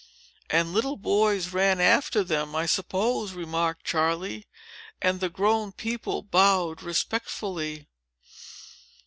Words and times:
"And 0.49 0.73
little 0.73 0.95
boys 0.97 1.53
ran 1.53 1.79
after 1.79 2.23
them, 2.23 2.55
I 2.55 2.65
suppose," 2.65 3.33
remarked 3.33 3.85
Charley; 3.85 4.47
"and 4.99 5.19
the 5.19 5.29
grown 5.29 5.71
people 5.73 6.23
bowed 6.23 6.81
respectfully." 6.81 7.85